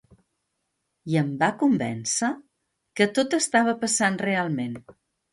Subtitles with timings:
[1.15, 2.29] I em va convèncer
[2.99, 4.73] que tot estava passant realment.